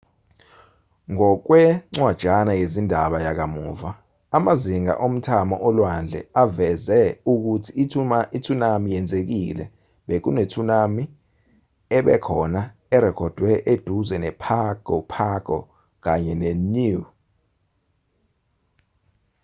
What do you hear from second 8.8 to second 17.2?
yenzekile bekune-tsunami ebekhona erekhodwe eduze nepago pago kanye neniue